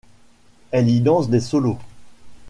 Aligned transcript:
Elle 0.71 0.89
y 0.89 0.99
danse 0.99 1.29
des 1.29 1.39
solos. 1.39 1.77